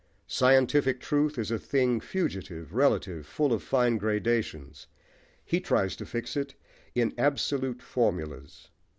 [0.25, 4.87] Scientific truth is a thing fugitive, relative, full of fine gradations:
[5.45, 6.55] he tries to fix it
[6.95, 8.69] in absolute formulas.